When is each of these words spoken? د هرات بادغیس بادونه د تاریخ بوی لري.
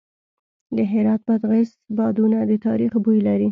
د 0.75 0.77
هرات 0.91 1.21
بادغیس 1.27 1.69
بادونه 1.97 2.37
د 2.49 2.51
تاریخ 2.65 2.91
بوی 3.03 3.19
لري. 3.27 3.49